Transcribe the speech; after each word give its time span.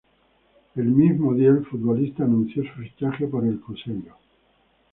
El 0.75 0.85
mismo 0.85 1.35
día 1.35 1.49
el 1.49 1.63
futbolista 1.63 2.23
anunció 2.23 2.63
su 2.63 2.73
fichaje 2.81 3.27
por 3.27 3.45
el 3.45 3.59
Cruzeiro. 3.59 4.17